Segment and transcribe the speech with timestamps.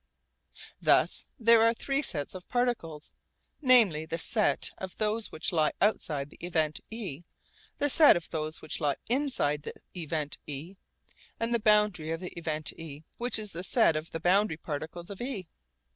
[0.81, 3.11] Thus there are three sets of particles,
[3.61, 7.21] namely the set of those which lie outside the event e,
[7.77, 10.73] the set of those which lie inside the event e,
[11.39, 15.21] and the boundary of the event e which is the set of boundary particles of
[15.21, 15.47] e.